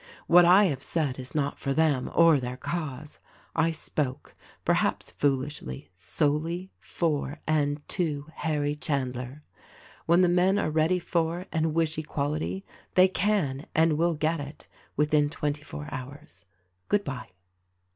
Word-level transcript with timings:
What 0.25 0.45
I 0.45 0.63
have 0.63 0.81
said 0.81 1.19
is 1.19 1.35
not 1.35 1.59
for 1.59 1.75
them 1.75 2.09
or 2.15 2.39
their 2.39 2.57
cause; 2.57 3.19
I 3.55 3.69
spoke, 3.69 4.33
perhaps 4.65 5.11
foolishly, 5.11 5.91
solely 5.93 6.71
for 6.79 7.39
and 7.45 7.87
to 7.89 8.25
Harry 8.37 8.73
Chandler. 8.73 9.43
When 10.07 10.21
the 10.21 10.27
men 10.27 10.57
are 10.57 10.71
ready 10.71 10.97
for 10.97 11.45
and 11.51 11.75
wish 11.75 11.99
equality 11.99 12.65
they 12.95 13.09
can 13.09 13.67
and 13.75 13.93
will 13.93 14.15
get 14.15 14.39
it 14.39 14.67
within 14.97 15.29
twenty 15.29 15.61
four 15.61 15.87
hours. 15.91 16.45
Good 16.89 17.03
bye." 17.03 17.29